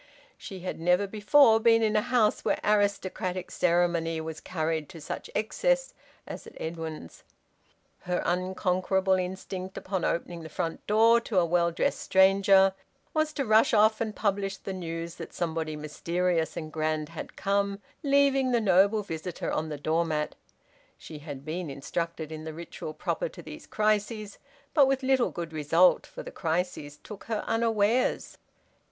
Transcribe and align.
She 0.35 0.61
had 0.61 0.79
never 0.79 1.05
before 1.05 1.59
been 1.59 1.83
in 1.83 1.95
a 1.95 2.01
house 2.01 2.43
where 2.43 2.59
aristocratic 2.63 3.51
ceremony 3.51 4.19
was 4.19 4.39
carried 4.41 4.89
to 4.89 4.99
such 4.99 5.29
excess 5.35 5.93
as 6.25 6.47
at 6.47 6.59
Edwin's. 6.59 7.23
Her 7.99 8.23
unconquerable 8.25 9.13
instinct, 9.13 9.77
upon 9.77 10.03
opening 10.03 10.41
the 10.41 10.49
front 10.49 10.83
door 10.87 11.21
to 11.21 11.37
a 11.37 11.45
well 11.45 11.69
dressed 11.69 11.99
stranger, 11.99 12.73
was 13.13 13.31
to 13.33 13.45
rush 13.45 13.75
off 13.75 14.01
and 14.01 14.15
publish 14.15 14.57
the 14.57 14.73
news 14.73 15.17
that 15.17 15.33
somebody 15.35 15.75
mysterious 15.75 16.57
and 16.57 16.73
grand 16.73 17.09
had 17.09 17.35
come, 17.35 17.79
leaving 18.01 18.49
the 18.49 18.59
noble 18.59 19.03
visitor 19.03 19.51
on 19.51 19.69
the 19.69 19.77
door 19.77 20.03
mat. 20.03 20.33
She 20.97 21.19
had 21.19 21.45
been 21.45 21.69
instructed 21.69 22.31
in 22.31 22.43
the 22.43 22.55
ritual 22.55 22.95
proper 22.95 23.29
to 23.29 23.43
these 23.43 23.67
crises, 23.67 24.39
but 24.73 24.87
with 24.87 25.03
little 25.03 25.29
good 25.29 25.53
result, 25.53 26.07
for 26.07 26.23
the 26.23 26.31
crises 26.31 26.97
took 27.03 27.25
her 27.25 27.43
unawares. 27.45 28.39